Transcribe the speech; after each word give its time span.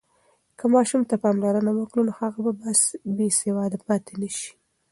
که 0.57 0.65
ماشوم 0.73 1.01
ته 1.09 1.15
پاملرنه 1.23 1.71
وکړو، 1.75 2.01
نو 2.07 2.11
هغه 2.19 2.39
به 2.45 2.51
بېسواده 3.15 3.77
پاتې 3.87 4.13
نه 4.21 4.29
سي. 4.37 4.49